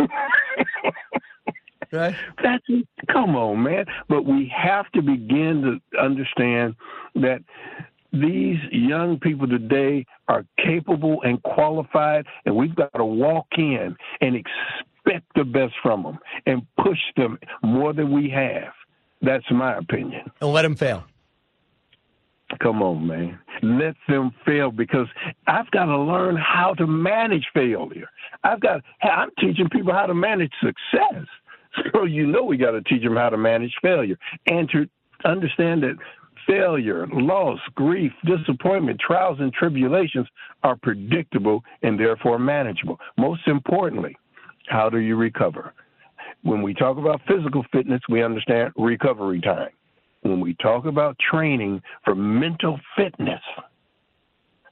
right. 1.92 2.16
That's 2.42 2.66
come 3.12 3.36
on, 3.36 3.64
man. 3.64 3.86
But 4.10 4.26
we 4.26 4.52
have 4.56 4.92
to 4.94 5.02
begin 5.02 5.80
to 5.94 6.02
understand 6.02 6.76
that 7.16 7.40
these 8.12 8.58
young 8.72 9.20
people 9.20 9.48
today 9.48 10.06
are 10.28 10.46
capable 10.58 11.22
and 11.24 11.42
qualified, 11.44 12.26
and 12.46 12.56
we've 12.56 12.76
got 12.76 12.94
to 12.96 13.06
walk 13.06 13.48
in 13.58 13.96
and 14.22 14.36
expect 14.36 15.26
the 15.36 15.44
best 15.44 15.74
from 15.84 16.04
them 16.04 16.20
and 16.46 16.62
push 16.78 17.00
them 17.18 17.38
more 17.64 17.94
than 17.94 18.12
we 18.12 18.30
have. 18.30 18.72
That's 19.22 19.46
my 19.52 19.78
opinion. 19.78 20.32
And 20.42 20.52
let 20.52 20.62
them 20.62 20.76
fail. 20.76 21.04
Come 22.62 22.82
on, 22.82 23.08
man. 23.08 23.40
Let 23.64 23.96
them 24.08 24.32
fail 24.46 24.72
because 24.72 25.08
I've 25.48 25.70
got 25.72 25.86
to 25.86 25.98
learn 25.98 26.38
how 26.38 26.74
to 26.76 26.86
manage 26.86 27.46
failure. 27.54 28.08
I've 28.44 28.60
got 28.60 28.82
I'm 29.02 29.30
teaching 29.40 29.68
people 29.70 29.94
how 29.94 30.06
to 30.06 30.14
manage 30.14 30.52
success. 30.62 31.26
So 31.94 32.06
you 32.06 32.28
know 32.28 32.44
we 32.44 32.58
got 32.58 32.72
to 32.72 32.82
teach 32.82 33.04
them 33.04 33.16
how 33.16 33.30
to 33.30 33.38
manage 33.38 33.74
failure 33.82 34.18
and 34.48 34.70
to 34.70 34.88
understand 35.24 35.84
that 35.84 35.96
failure, 36.48 37.08
loss, 37.08 37.60
grief, 37.74 38.12
disappointment, 38.26 39.00
trials 39.00 39.40
and 39.40 39.52
tribulations 39.54 40.28
are 40.64 40.76
predictable 40.76 41.64
and 41.82 42.00
therefore 42.00 42.38
manageable. 42.38 43.00
Most 43.18 43.48
importantly, 43.48 44.16
how 44.68 44.90
do 44.90 45.00
you 45.00 45.16
recover? 45.16 45.74
When 46.44 46.62
we 46.62 46.74
talk 46.74 46.98
about 46.98 47.22
physical 47.28 47.66
fitness, 47.72 48.02
we 48.10 48.24
understand 48.24 48.72
recovery 48.78 49.42
time 49.42 49.70
when 50.26 50.40
we 50.40 50.56
talk 50.56 50.86
about 50.86 51.18
training 51.20 51.82
for 52.04 52.16
mental 52.16 52.80
fitness, 52.98 53.42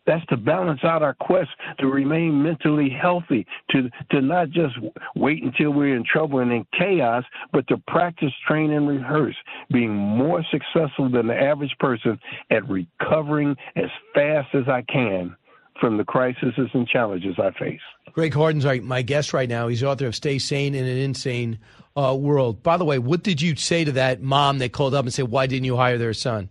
that's 0.05 0.25
to 0.27 0.37
balance 0.37 0.81
out 0.83 1.01
our 1.01 1.13
quest 1.13 1.49
to 1.79 1.87
remain 1.87 2.41
mentally 2.41 2.89
healthy, 2.89 3.45
to, 3.71 3.89
to 4.11 4.21
not 4.21 4.49
just 4.49 4.75
wait 5.15 5.43
until 5.43 5.71
we're 5.71 5.95
in 5.95 6.03
trouble 6.03 6.39
and 6.39 6.51
in 6.51 6.65
chaos, 6.77 7.23
but 7.51 7.67
to 7.67 7.77
practice, 7.87 8.33
train, 8.47 8.71
and 8.71 8.87
rehearse, 8.87 9.35
being 9.71 9.93
more 9.93 10.43
successful 10.51 11.09
than 11.09 11.27
the 11.27 11.35
average 11.35 11.75
person 11.79 12.19
at 12.49 12.67
recovering 12.69 13.55
as 13.75 13.89
fast 14.13 14.53
as 14.53 14.67
I 14.67 14.83
can 14.83 15.35
from 15.79 15.97
the 15.97 16.03
crises 16.03 16.53
and 16.73 16.87
challenges 16.87 17.35
I 17.39 17.51
face. 17.59 17.81
Greg 18.13 18.33
Harden's 18.33 18.65
my 18.83 19.01
guest 19.01 19.33
right 19.33 19.49
now. 19.49 19.67
He's 19.67 19.83
author 19.83 20.05
of 20.05 20.15
Stay 20.15 20.37
Sane 20.37 20.75
in 20.75 20.85
an 20.85 20.97
Insane 20.97 21.59
uh, 21.97 22.15
World. 22.17 22.61
By 22.61 22.77
the 22.77 22.85
way, 22.85 22.99
what 22.99 23.23
did 23.23 23.41
you 23.41 23.55
say 23.55 23.83
to 23.83 23.91
that 23.93 24.21
mom 24.21 24.59
that 24.59 24.71
called 24.71 24.93
up 24.93 25.05
and 25.05 25.13
said, 25.13 25.29
Why 25.29 25.47
didn't 25.47 25.65
you 25.65 25.75
hire 25.75 25.97
their 25.97 26.13
son? 26.13 26.49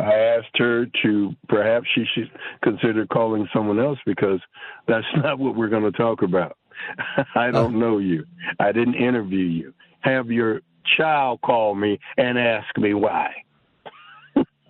I 0.00 0.36
asked 0.36 0.56
her 0.56 0.86
to 1.02 1.34
perhaps 1.48 1.86
she 1.94 2.04
should 2.14 2.30
consider 2.62 3.06
calling 3.06 3.48
someone 3.52 3.78
else 3.78 3.98
because 4.06 4.40
that's 4.88 5.06
not 5.16 5.38
what 5.38 5.56
we're 5.56 5.68
going 5.68 5.90
to 5.90 5.92
talk 5.92 6.22
about. 6.22 6.56
I 7.16 7.48
uh-huh. 7.48 7.50
don't 7.50 7.78
know 7.78 7.98
you. 7.98 8.24
I 8.58 8.72
didn't 8.72 8.94
interview 8.94 9.44
you. 9.44 9.74
Have 10.00 10.30
your 10.30 10.62
child 10.96 11.40
call 11.42 11.74
me 11.74 11.98
and 12.16 12.38
ask 12.38 12.76
me 12.78 12.94
why. 12.94 13.30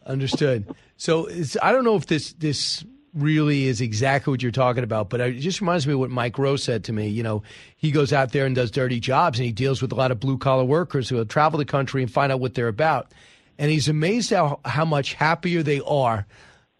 Understood. 0.06 0.74
So 0.96 1.28
I 1.62 1.72
don't 1.72 1.84
know 1.84 1.94
if 1.94 2.06
this 2.06 2.32
this 2.32 2.84
really 3.14 3.66
is 3.66 3.80
exactly 3.80 4.30
what 4.30 4.42
you're 4.42 4.52
talking 4.52 4.84
about. 4.84 5.10
But 5.10 5.20
it 5.20 5.40
just 5.40 5.60
reminds 5.60 5.86
me 5.86 5.94
of 5.94 5.98
what 5.98 6.10
Mike 6.10 6.38
Rowe 6.38 6.56
said 6.56 6.84
to 6.84 6.92
me. 6.92 7.08
You 7.08 7.22
know, 7.22 7.42
he 7.76 7.90
goes 7.90 8.12
out 8.12 8.32
there 8.32 8.46
and 8.46 8.54
does 8.54 8.70
dirty 8.70 9.00
jobs 9.00 9.38
and 9.38 9.46
he 9.46 9.52
deals 9.52 9.82
with 9.82 9.92
a 9.92 9.94
lot 9.94 10.10
of 10.10 10.20
blue 10.20 10.38
collar 10.38 10.64
workers 10.64 11.08
who 11.08 11.24
travel 11.24 11.58
the 11.58 11.64
country 11.64 12.02
and 12.02 12.10
find 12.10 12.32
out 12.32 12.40
what 12.40 12.54
they're 12.54 12.68
about. 12.68 13.12
And 13.60 13.70
he's 13.70 13.88
amazed 13.88 14.30
how, 14.30 14.58
how 14.64 14.84
much 14.84 15.14
happier 15.14 15.62
they 15.62 15.80
are 15.82 16.26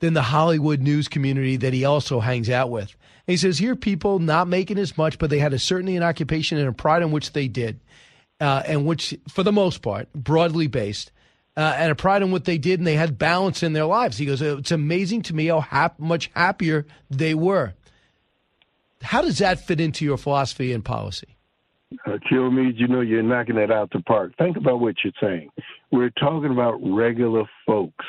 than 0.01 0.15
the 0.15 0.23
Hollywood 0.23 0.81
news 0.81 1.07
community 1.07 1.57
that 1.59 1.73
he 1.73 1.85
also 1.85 2.19
hangs 2.19 2.51
out 2.51 2.71
with. 2.71 2.97
And 3.27 3.33
he 3.33 3.37
says, 3.37 3.59
here 3.59 3.77
people 3.77 4.19
not 4.19 4.49
making 4.49 4.79
as 4.79 4.99
much, 4.99 5.19
but 5.19 5.31
they 5.31 5.39
had 5.39 5.53
a 5.53 5.59
certainty 5.59 5.95
in 5.95 6.03
occupation 6.03 6.59
and 6.59 6.67
a 6.67 6.73
pride 6.73 7.03
in 7.03 7.13
which 7.13 7.33
they 7.33 7.47
did, 7.47 7.79
uh, 8.41 8.63
and 8.67 8.87
which, 8.87 9.15
for 9.29 9.43
the 9.43 9.53
most 9.53 9.83
part, 9.83 10.13
broadly 10.15 10.67
based 10.67 11.13
uh, 11.57 11.75
and 11.77 11.93
a 11.93 11.95
pride 11.95 12.23
in 12.23 12.31
what 12.31 12.47
they 12.47 12.57
did, 12.57 12.81
and 12.81 12.87
they 12.87 12.95
had 12.95 13.19
balance 13.19 13.63
in 13.63 13.75
their 13.75 13.85
lives. 13.85 14.17
He 14.17 14.25
goes, 14.25 14.41
"It's 14.41 14.71
amazing 14.71 15.23
to 15.23 15.35
me 15.35 15.47
how 15.47 15.61
hap- 15.61 15.99
much 15.99 16.31
happier 16.35 16.87
they 17.11 17.35
were." 17.35 17.75
How 19.03 19.21
does 19.21 19.39
that 19.39 19.61
fit 19.61 19.81
into 19.81 20.05
your 20.05 20.17
philosophy 20.17 20.73
and 20.73 20.85
policy? 20.85 21.37
Uh, 22.07 22.19
Kilmeade, 22.31 22.79
you 22.79 22.87
know, 22.87 23.01
you're 23.01 23.23
knocking 23.23 23.57
that 23.57 23.71
out 23.71 23.91
the 23.91 24.01
park. 24.01 24.33
Think 24.39 24.57
about 24.57 24.81
what 24.81 24.95
you're 25.03 25.13
saying. 25.21 25.51
We're 25.91 26.11
talking 26.11 26.53
about 26.53 26.79
regular 26.83 27.45
folks 27.67 28.05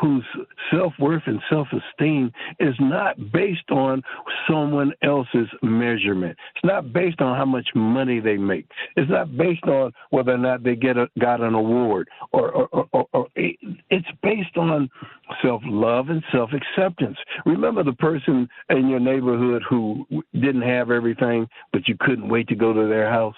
whose 0.00 0.24
self 0.70 0.92
worth 0.98 1.22
and 1.26 1.40
self 1.50 1.68
esteem 1.72 2.30
is 2.60 2.74
not 2.78 3.16
based 3.32 3.70
on 3.70 4.02
someone 4.48 4.92
else's 5.02 5.48
measurement. 5.62 6.36
It's 6.54 6.64
not 6.64 6.92
based 6.92 7.20
on 7.20 7.36
how 7.36 7.44
much 7.44 7.68
money 7.74 8.20
they 8.20 8.36
make. 8.36 8.66
It's 8.96 9.10
not 9.10 9.36
based 9.36 9.64
on 9.64 9.92
whether 10.10 10.32
or 10.32 10.38
not 10.38 10.62
they 10.62 10.76
get 10.76 10.96
a, 10.96 11.08
got 11.18 11.40
an 11.40 11.54
award, 11.54 12.08
or, 12.32 12.52
or, 12.52 12.88
or, 12.92 13.06
or 13.12 13.26
it's 13.34 14.08
based 14.22 14.56
on 14.56 14.88
self 15.42 15.62
love 15.64 16.10
and 16.10 16.22
self 16.32 16.50
acceptance. 16.52 17.18
Remember 17.44 17.82
the 17.82 17.92
person 17.92 18.48
in 18.70 18.88
your 18.88 19.00
neighborhood 19.00 19.62
who 19.68 20.06
didn't 20.34 20.62
have 20.62 20.90
everything, 20.90 21.48
but 21.72 21.88
you 21.88 21.96
couldn't 21.98 22.28
wait 22.28 22.48
to 22.48 22.54
go 22.54 22.72
to 22.72 22.86
their 22.86 23.10
house. 23.10 23.36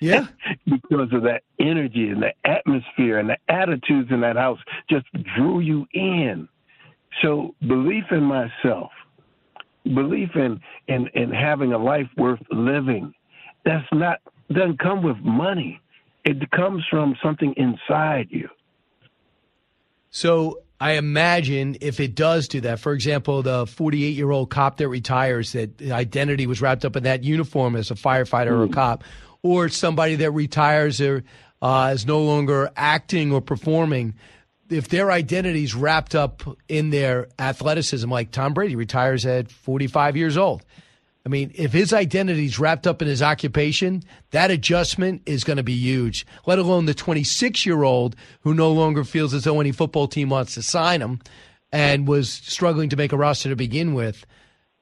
Yeah. 0.00 0.26
because 0.64 1.12
of 1.12 1.22
that 1.22 1.42
energy 1.58 2.08
and 2.08 2.22
the 2.22 2.32
atmosphere 2.44 3.18
and 3.18 3.28
the 3.28 3.38
attitudes 3.48 4.10
in 4.10 4.20
that 4.20 4.36
house 4.36 4.58
just 4.88 5.06
drew 5.36 5.60
you 5.60 5.86
in. 5.92 6.48
So 7.22 7.54
belief 7.66 8.04
in 8.10 8.22
myself, 8.22 8.90
belief 9.84 10.30
in, 10.34 10.60
in, 10.88 11.08
in 11.14 11.30
having 11.30 11.72
a 11.72 11.78
life 11.78 12.08
worth 12.16 12.40
living, 12.50 13.12
that's 13.64 13.86
not 13.92 14.20
doesn't 14.52 14.78
come 14.78 15.02
with 15.02 15.16
money. 15.18 15.80
It 16.24 16.50
comes 16.50 16.84
from 16.90 17.16
something 17.22 17.54
inside 17.56 18.28
you. 18.30 18.48
So 20.10 20.62
I 20.80 20.92
imagine 20.92 21.76
if 21.80 22.00
it 22.00 22.14
does 22.14 22.48
do 22.48 22.60
that, 22.62 22.80
for 22.80 22.92
example, 22.92 23.42
the 23.42 23.66
48 23.66 24.08
year 24.08 24.30
old 24.30 24.50
cop 24.50 24.78
that 24.78 24.88
retires, 24.88 25.52
that 25.52 25.80
identity 25.82 26.46
was 26.46 26.60
wrapped 26.60 26.84
up 26.84 26.96
in 26.96 27.04
that 27.04 27.22
uniform 27.22 27.76
as 27.76 27.90
a 27.90 27.94
firefighter 27.94 28.48
mm. 28.48 28.58
or 28.58 28.64
a 28.64 28.68
mm. 28.68 28.72
cop 28.72 29.04
or 29.42 29.68
somebody 29.68 30.16
that 30.16 30.30
retires 30.32 31.00
or 31.00 31.24
uh, 31.62 31.90
is 31.94 32.06
no 32.06 32.20
longer 32.22 32.70
acting 32.76 33.32
or 33.32 33.40
performing, 33.40 34.14
if 34.70 34.88
their 34.88 35.10
identity 35.10 35.64
is 35.64 35.74
wrapped 35.74 36.14
up 36.14 36.42
in 36.68 36.90
their 36.90 37.28
athleticism, 37.38 38.10
like 38.10 38.30
Tom 38.30 38.54
Brady 38.54 38.76
retires 38.76 39.26
at 39.26 39.50
45 39.50 40.16
years 40.16 40.36
old. 40.36 40.64
I 41.26 41.28
mean, 41.28 41.52
if 41.54 41.72
his 41.72 41.92
identity 41.92 42.46
is 42.46 42.58
wrapped 42.58 42.86
up 42.86 43.02
in 43.02 43.08
his 43.08 43.22
occupation, 43.22 44.02
that 44.30 44.50
adjustment 44.50 45.22
is 45.26 45.44
going 45.44 45.58
to 45.58 45.62
be 45.62 45.74
huge, 45.74 46.26
let 46.46 46.58
alone 46.58 46.86
the 46.86 46.94
26 46.94 47.66
year 47.66 47.82
old 47.82 48.16
who 48.40 48.54
no 48.54 48.72
longer 48.72 49.04
feels 49.04 49.34
as 49.34 49.44
though 49.44 49.60
any 49.60 49.72
football 49.72 50.08
team 50.08 50.30
wants 50.30 50.54
to 50.54 50.62
sign 50.62 51.02
him 51.02 51.20
and 51.72 52.08
was 52.08 52.30
struggling 52.30 52.88
to 52.88 52.96
make 52.96 53.12
a 53.12 53.18
roster 53.18 53.50
to 53.50 53.56
begin 53.56 53.92
with. 53.92 54.24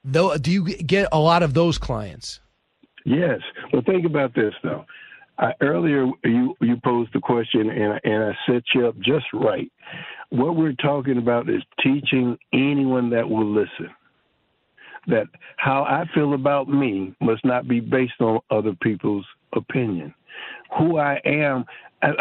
Though, 0.04 0.36
do 0.38 0.52
you 0.52 0.64
get 0.64 1.08
a 1.10 1.18
lot 1.18 1.42
of 1.42 1.54
those 1.54 1.76
clients? 1.76 2.40
Yes. 3.08 3.40
Well, 3.72 3.82
think 3.86 4.04
about 4.04 4.34
this 4.34 4.52
though. 4.62 4.84
I, 5.38 5.52
earlier, 5.62 6.06
you 6.24 6.54
you 6.60 6.76
posed 6.84 7.12
the 7.14 7.20
question, 7.20 7.70
and 7.70 8.00
and 8.04 8.24
I 8.24 8.36
set 8.46 8.62
you 8.74 8.88
up 8.88 8.98
just 8.98 9.26
right. 9.32 9.70
What 10.30 10.56
we're 10.56 10.74
talking 10.74 11.16
about 11.16 11.48
is 11.48 11.62
teaching 11.82 12.36
anyone 12.52 13.08
that 13.10 13.28
will 13.28 13.46
listen 13.46 13.90
that 15.06 15.26
how 15.56 15.84
I 15.84 16.04
feel 16.14 16.34
about 16.34 16.68
me 16.68 17.14
must 17.22 17.42
not 17.44 17.66
be 17.66 17.80
based 17.80 18.20
on 18.20 18.40
other 18.50 18.74
people's 18.82 19.24
opinion. 19.54 20.14
Who 20.78 20.98
I 20.98 21.18
am. 21.24 21.64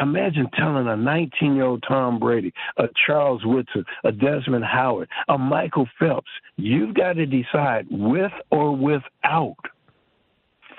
Imagine 0.01 0.47
telling 0.57 0.87
a 0.87 0.95
19 0.95 1.55
year 1.55 1.65
old 1.65 1.83
Tom 1.87 2.17
Brady, 2.17 2.53
a 2.77 2.85
Charles 3.05 3.41
Woodson, 3.45 3.83
a 4.05 4.11
Desmond 4.11 4.63
Howard, 4.63 5.09
a 5.27 5.37
Michael 5.37 5.87
Phelps, 5.99 6.31
you've 6.55 6.95
got 6.95 7.13
to 7.13 7.25
decide 7.25 7.85
with 7.91 8.31
or 8.49 8.75
without 8.75 9.57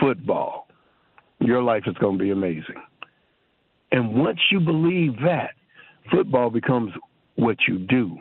football, 0.01 0.69
your 1.41 1.63
life 1.63 1.85
is 1.87 1.95
going 1.99 2.19
to 2.19 2.25
be 2.25 2.31
amazing. 2.31 2.83
And 3.91 4.15
once 4.15 4.41
you 4.51 4.61
believe 4.61 5.17
that, 5.25 5.51
football 6.11 6.51
becomes 6.51 6.93
what 7.37 7.57
you 7.67 7.79
do, 7.79 8.19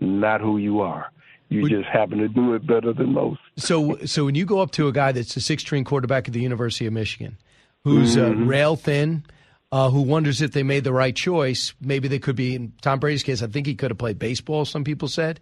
not 0.00 0.40
who 0.40 0.58
you 0.58 0.80
are. 0.80 1.10
You 1.48 1.68
just 1.68 1.88
happen 1.88 2.16
to 2.18 2.28
do 2.28 2.54
it 2.54 2.66
better 2.66 2.94
than 2.94 3.12
most. 3.12 3.40
So, 3.58 3.98
so 4.06 4.24
when 4.24 4.34
you 4.34 4.46
go 4.46 4.60
up 4.60 4.70
to 4.72 4.88
a 4.88 4.92
guy 4.92 5.12
that's 5.12 5.36
a 5.36 5.40
six-string 5.40 5.84
quarterback 5.84 6.26
at 6.26 6.32
the 6.32 6.40
University 6.40 6.86
of 6.86 6.94
Michigan, 6.94 7.36
who's 7.84 8.16
uh, 8.16 8.30
mm-hmm. 8.30 8.44
uh, 8.44 8.46
rail 8.46 8.76
thin, 8.76 9.22
uh, 9.70 9.90
who 9.90 10.00
wonders 10.00 10.40
if 10.40 10.52
they 10.52 10.62
made 10.62 10.84
the 10.84 10.92
right 10.92 11.14
choice. 11.14 11.74
Maybe 11.80 12.08
they 12.08 12.18
could 12.18 12.36
be, 12.36 12.54
in 12.54 12.72
Tom 12.80 13.00
Brady's 13.00 13.22
case, 13.22 13.42
I 13.42 13.48
think 13.48 13.66
he 13.66 13.74
could 13.74 13.90
have 13.90 13.98
played 13.98 14.18
baseball, 14.18 14.64
some 14.64 14.84
people 14.84 15.08
said. 15.08 15.40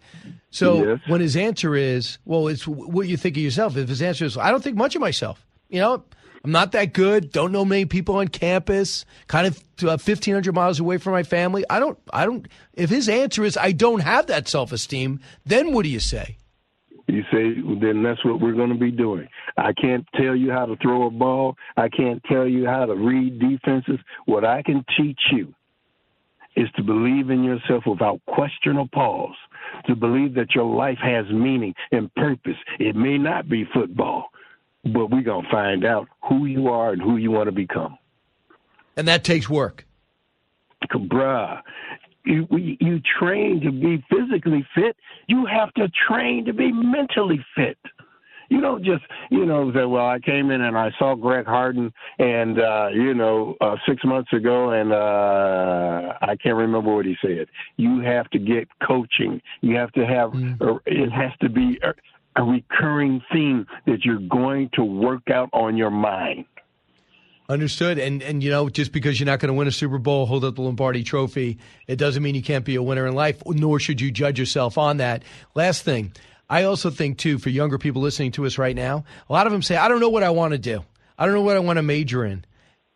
So 0.49 0.85
yes. 0.85 0.99
when 1.07 1.21
his 1.21 1.37
answer 1.37 1.75
is, 1.75 2.17
well, 2.25 2.49
it's 2.49 2.67
what 2.67 3.07
you 3.07 3.15
think 3.15 3.37
of 3.37 3.43
yourself. 3.43 3.77
If 3.77 3.87
his 3.87 4.01
answer 4.01 4.25
is, 4.25 4.37
I 4.37 4.51
don't 4.51 4.63
think 4.63 4.75
much 4.75 4.95
of 4.95 5.01
myself, 5.01 5.45
you 5.71 5.79
know, 5.79 6.03
I'm 6.43 6.51
not 6.51 6.71
that 6.71 6.93
good. 6.93 7.31
Don't 7.31 7.51
know 7.51 7.65
many 7.65 7.85
people 7.85 8.15
on 8.15 8.27
campus. 8.27 9.05
Kind 9.27 9.47
of 9.47 9.57
uh, 9.83 9.97
1,500 9.97 10.53
miles 10.53 10.79
away 10.79 10.97
from 10.97 11.13
my 11.13 11.23
family. 11.23 11.63
I 11.69 11.79
don't. 11.79 11.97
I 12.11 12.25
don't. 12.25 12.47
If 12.73 12.89
his 12.89 13.09
answer 13.09 13.43
is 13.43 13.57
I 13.57 13.71
don't 13.71 14.01
have 14.01 14.27
that 14.27 14.47
self 14.47 14.71
esteem, 14.71 15.19
then 15.45 15.73
what 15.73 15.83
do 15.83 15.89
you 15.89 15.99
say? 15.99 16.37
You 17.07 17.23
say, 17.23 17.61
then 17.81 18.03
that's 18.03 18.23
what 18.23 18.39
we're 18.39 18.53
going 18.53 18.69
to 18.69 18.79
be 18.79 18.91
doing. 18.91 19.27
I 19.57 19.73
can't 19.73 20.05
tell 20.15 20.35
you 20.35 20.51
how 20.51 20.65
to 20.65 20.77
throw 20.77 21.07
a 21.07 21.11
ball. 21.11 21.57
I 21.75 21.89
can't 21.89 22.23
tell 22.23 22.47
you 22.47 22.65
how 22.65 22.85
to 22.85 22.95
read 22.95 23.39
defenses. 23.39 23.99
What 24.25 24.45
I 24.45 24.61
can 24.61 24.85
teach 24.97 25.19
you 25.31 25.53
is 26.55 26.69
to 26.77 26.83
believe 26.83 27.29
in 27.29 27.43
yourself 27.43 27.83
without 27.85 28.21
question 28.27 28.77
or 28.77 28.87
pause, 28.93 29.35
to 29.87 29.95
believe 29.95 30.35
that 30.35 30.55
your 30.55 30.65
life 30.65 30.99
has 31.01 31.25
meaning 31.31 31.73
and 31.91 32.13
purpose. 32.15 32.57
It 32.79 32.95
may 32.95 33.17
not 33.17 33.49
be 33.49 33.65
football, 33.73 34.29
but 34.83 35.11
we're 35.11 35.21
going 35.21 35.45
to 35.45 35.51
find 35.51 35.85
out 35.85 36.07
who 36.27 36.45
you 36.45 36.67
are 36.67 36.93
and 36.93 37.01
who 37.01 37.17
you 37.17 37.31
want 37.31 37.47
to 37.47 37.51
become. 37.51 37.97
And 38.97 39.07
that 39.07 39.23
takes 39.23 39.49
work. 39.49 39.85
Bruh, 40.91 41.61
you, 42.25 42.47
you 42.51 42.99
train 43.19 43.61
to 43.61 43.71
be 43.71 44.03
physically 44.09 44.65
fit. 44.75 44.95
You 45.27 45.45
have 45.45 45.73
to 45.75 45.89
train 46.07 46.45
to 46.45 46.53
be 46.53 46.71
mentally 46.71 47.43
fit. 47.55 47.77
You 48.49 48.59
don't 48.59 48.83
just, 48.83 49.03
you 49.29 49.45
know, 49.45 49.71
say, 49.71 49.85
well, 49.85 50.07
I 50.07 50.19
came 50.19 50.51
in 50.51 50.59
and 50.59 50.77
I 50.77 50.91
saw 50.99 51.15
Greg 51.15 51.45
Harden 51.45 51.93
and, 52.19 52.59
uh, 52.59 52.89
you 52.93 53.13
know, 53.13 53.55
uh, 53.61 53.77
six 53.87 54.03
months 54.03 54.33
ago 54.33 54.71
and, 54.71 54.91
uh, 54.91 56.17
I 56.21 56.35
can't 56.35 56.57
remember 56.57 56.93
what 56.93 57.05
he 57.05 57.15
said. 57.21 57.47
You 57.77 58.01
have 58.01 58.29
to 58.31 58.39
get 58.39 58.67
coaching. 58.85 59.41
You 59.61 59.77
have 59.77 59.93
to 59.93 60.05
have, 60.05 60.31
mm. 60.31 60.79
it 60.85 61.09
has 61.11 61.31
to 61.39 61.47
be 61.47 61.79
a, 62.35 62.43
recurring 62.43 63.21
theme 63.31 63.67
that 63.85 64.03
you're 64.05 64.19
going 64.19 64.69
to 64.73 64.83
work 64.83 65.29
out 65.29 65.49
on 65.53 65.77
your 65.77 65.91
mind. 65.91 66.45
Understood. 67.49 67.99
And 67.99 68.23
and 68.23 68.41
you 68.41 68.49
know, 68.49 68.69
just 68.69 68.93
because 68.93 69.19
you're 69.19 69.25
not 69.25 69.39
going 69.39 69.49
to 69.49 69.53
win 69.53 69.67
a 69.67 69.71
Super 69.71 69.97
Bowl, 69.97 70.25
hold 70.25 70.45
up 70.45 70.55
the 70.55 70.61
Lombardi 70.61 71.03
Trophy, 71.03 71.57
it 71.87 71.97
doesn't 71.97 72.23
mean 72.23 72.33
you 72.33 72.41
can't 72.41 72.63
be 72.63 72.75
a 72.75 72.83
winner 72.83 73.05
in 73.05 73.13
life. 73.13 73.43
Nor 73.45 73.79
should 73.79 73.99
you 73.99 74.09
judge 74.11 74.39
yourself 74.39 74.77
on 74.77 74.97
that. 74.97 75.23
Last 75.53 75.83
thing, 75.83 76.13
I 76.49 76.63
also 76.63 76.89
think 76.89 77.17
too 77.17 77.37
for 77.39 77.49
younger 77.49 77.77
people 77.77 78.01
listening 78.01 78.31
to 78.33 78.45
us 78.45 78.57
right 78.57 78.75
now, 78.75 79.03
a 79.29 79.33
lot 79.33 79.47
of 79.47 79.51
them 79.51 79.61
say, 79.61 79.75
"I 79.75 79.89
don't 79.89 79.99
know 79.99 80.09
what 80.09 80.23
I 80.23 80.29
want 80.29 80.53
to 80.53 80.57
do. 80.57 80.85
I 81.17 81.25
don't 81.25 81.35
know 81.35 81.41
what 81.41 81.57
I 81.57 81.59
want 81.59 81.77
to 81.77 81.83
major 81.83 82.23
in." 82.23 82.45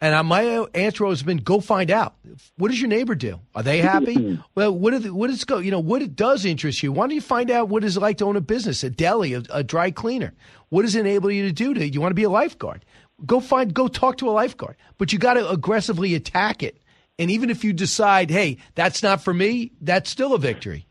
And 0.06 0.28
my 0.28 0.68
answer 0.76 1.04
has 1.08 1.24
been, 1.24 1.38
"Go 1.38 1.60
find 1.60 1.90
out. 1.90 2.14
What 2.58 2.70
does 2.70 2.80
your 2.80 2.90
neighbor 2.90 3.16
do? 3.16 3.40
Are 3.56 3.64
they 3.64 3.80
happy? 3.80 4.14
Hmm. 4.14 4.36
well, 4.54 4.72
what 4.72 4.94
is 4.94 5.10
what 5.10 5.32
is 5.32 5.44
go? 5.46 5.58
You 5.58 5.72
know, 5.72 5.80
what 5.80 6.04
it 6.04 6.16
does 6.16 6.46
interest 6.46 6.84
you? 6.84 6.92
Why 6.92 7.08
don't 7.08 7.16
you 7.16 7.22
find 7.22 7.50
out 7.50 7.70
what 7.70 7.84
it's 7.84 7.98
like 7.98 8.20
to 8.20 8.26
own 8.26 8.36
a 8.36 8.42
business, 8.42 8.84
a 8.84 8.92
deli, 8.92 9.34
a, 9.34 9.42
a 9.50 9.64
dry 9.64 9.90
cleaner? 9.90 10.34
What 10.70 10.84
does 10.84 10.94
it 10.94 11.00
enable 11.00 11.32
you 11.32 11.44
to 11.48 11.52
do? 11.52 11.74
To 11.74 11.88
you 11.88 12.00
want 12.00 12.12
to 12.12 12.16
be 12.16 12.24
a 12.24 12.30
lifeguard? 12.30 12.86
Go 13.26 13.40
find, 13.40 13.74
go 13.74 13.88
talk 13.88 14.18
to 14.18 14.30
a 14.30 14.32
lifeguard. 14.32 14.76
But 15.00 15.12
you 15.12 15.18
got 15.18 15.36
to 15.36 15.50
aggressively 15.50 16.14
attack 16.14 16.62
it. 16.62 16.80
And 17.18 17.32
even 17.32 17.50
if 17.50 17.64
you 17.64 17.74
decide, 17.74 18.30
hey, 18.30 18.58
that's 18.76 19.02
not 19.02 19.24
for 19.24 19.34
me, 19.34 19.72
that's 19.82 20.10
still 20.12 20.36
a 20.36 20.38
victory. 20.38 20.86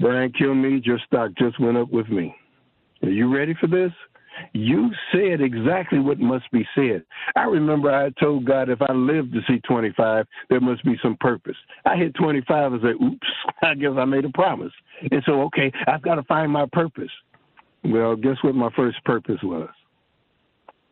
Brian 0.00 0.32
Kilmeade, 0.32 0.86
your 0.86 0.98
stock 1.06 1.30
uh, 1.30 1.44
just 1.44 1.60
went 1.60 1.76
up 1.76 1.90
with 1.90 2.08
me. 2.08 2.34
Are 3.02 3.10
you 3.10 3.32
ready 3.32 3.54
for 3.60 3.68
this? 3.68 3.92
You 4.52 4.90
said 5.12 5.40
exactly 5.40 5.98
what 5.98 6.18
must 6.18 6.50
be 6.50 6.66
said. 6.74 7.04
I 7.36 7.44
remember 7.44 7.90
I 7.90 8.10
told 8.20 8.44
God 8.44 8.68
if 8.68 8.80
I 8.82 8.92
live 8.92 9.32
to 9.32 9.40
see 9.46 9.60
25, 9.60 10.26
there 10.50 10.60
must 10.60 10.84
be 10.84 10.98
some 11.02 11.16
purpose. 11.20 11.56
I 11.84 11.96
hit 11.96 12.14
25 12.14 12.72
and 12.72 12.82
said, 12.82 13.04
oops, 13.04 13.26
I 13.62 13.74
guess 13.74 13.92
I 13.96 14.04
made 14.04 14.24
a 14.24 14.30
promise. 14.30 14.72
And 15.10 15.22
so, 15.26 15.42
okay, 15.42 15.72
I've 15.86 16.02
got 16.02 16.16
to 16.16 16.22
find 16.24 16.52
my 16.52 16.66
purpose. 16.72 17.10
Well, 17.84 18.16
guess 18.16 18.36
what 18.42 18.54
my 18.54 18.70
first 18.76 19.02
purpose 19.04 19.38
was? 19.42 19.68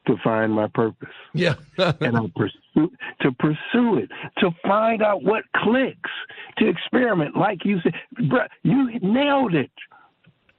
to 0.06 0.16
find 0.22 0.52
my 0.52 0.68
purpose. 0.68 1.08
Yeah. 1.34 1.54
and 1.78 2.16
I 2.16 2.20
pursue 2.34 2.92
to 3.20 3.32
pursue 3.32 3.98
it, 3.98 4.10
to 4.38 4.50
find 4.62 5.02
out 5.02 5.22
what 5.22 5.42
clicks, 5.56 6.10
to 6.58 6.68
experiment. 6.68 7.36
Like 7.36 7.64
you 7.64 7.78
said, 7.82 7.94
bro, 8.28 8.40
you 8.62 9.00
nailed 9.00 9.54
it. 9.54 9.70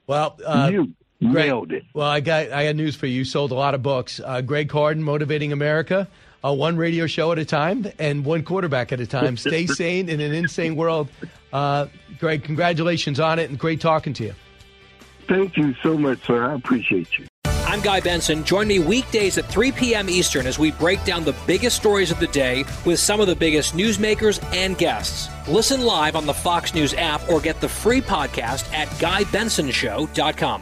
Well, 0.06 0.38
uh, 0.46 0.70
you 0.72 0.94
nailed 1.20 1.72
it. 1.72 1.86
Well, 1.94 2.08
I 2.08 2.20
got 2.20 2.52
I 2.52 2.66
got 2.66 2.76
news 2.76 2.96
for 2.96 3.08
you. 3.08 3.20
You 3.20 3.26
sold 3.26 3.52
a 3.52 3.56
lot 3.56 3.74
of 3.74 3.82
books. 3.82 4.22
Uh, 4.24 4.42
Greg 4.42 4.72
Harden, 4.72 5.04
Motivating 5.04 5.52
America. 5.52 6.08
Uh, 6.44 6.54
one 6.54 6.78
radio 6.78 7.08
show 7.08 7.32
at 7.32 7.40
a 7.40 7.46
time 7.46 7.88
and 7.98 8.24
one 8.24 8.44
quarterback 8.44 8.92
at 8.92 9.00
a 9.00 9.08
time. 9.08 9.38
Stay 9.38 9.66
sane 9.66 10.08
in 10.08 10.20
an 10.20 10.34
insane 10.34 10.76
world. 10.76 11.10
Uh, 11.52 11.88
Greg, 12.20 12.44
congratulations 12.44 13.20
on 13.20 13.40
it 13.40 13.50
and 13.50 13.58
great 13.58 13.82
talking 13.82 14.14
to 14.14 14.26
you. 14.26 14.36
Thank 15.28 15.58
you 15.58 15.74
so 15.84 15.98
much, 15.98 16.26
sir. 16.26 16.50
I 16.50 16.54
appreciate 16.54 17.18
you. 17.18 17.26
I'm 17.46 17.82
Guy 17.82 18.00
Benson. 18.00 18.46
Join 18.46 18.66
me 18.66 18.80
weekdays 18.80 19.38
at 19.38 19.46
3 19.46 19.74
p.m. 19.74 20.10
Eastern 20.10 20.48
as 20.48 20.58
we 20.58 20.72
break 20.72 21.04
down 21.04 21.26
the 21.26 21.36
biggest 21.46 21.76
stories 21.76 22.12
of 22.12 22.20
the 22.20 22.28
day 22.28 22.64
with 22.86 22.98
some 22.98 23.20
of 23.20 23.28
the 23.28 23.36
biggest 23.36 23.76
newsmakers 23.76 24.42
and 24.56 24.78
guests. 24.78 25.30
Listen 25.50 25.82
live 25.82 26.16
on 26.16 26.26
the 26.26 26.34
Fox 26.34 26.74
News 26.74 26.94
app 26.94 27.30
or 27.30 27.42
get 27.42 27.60
the 27.60 27.68
free 27.68 28.00
podcast 28.00 28.72
at 28.74 28.88
GuyBensonShow.com. 29.00 30.62